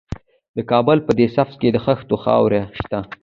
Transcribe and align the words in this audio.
د 0.57 0.59
کابل 0.71 0.97
په 1.05 1.11
ده 1.17 1.25
سبز 1.35 1.53
کې 1.61 1.69
د 1.71 1.77
خښتو 1.85 2.15
خاوره 2.23 2.61
شته. 2.79 2.99